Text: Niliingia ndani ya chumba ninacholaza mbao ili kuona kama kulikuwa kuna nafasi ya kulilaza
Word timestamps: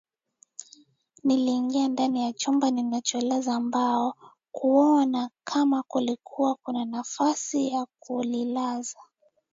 Niliingia 1.23 1.87
ndani 1.87 2.23
ya 2.25 2.33
chumba 2.33 2.71
ninacholaza 2.71 3.59
mbao 3.59 4.15
ili 4.21 4.33
kuona 4.51 5.29
kama 5.43 5.83
kulikuwa 5.83 6.55
kuna 6.55 6.85
nafasi 6.85 7.67
ya 7.73 7.87
kulilaza 7.99 8.99